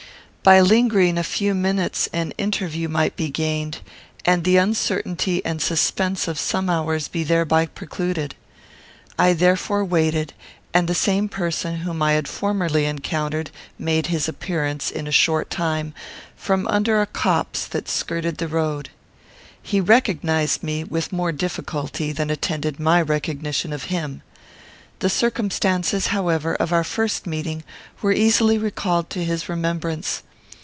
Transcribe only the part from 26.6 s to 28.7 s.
our first meeting were easily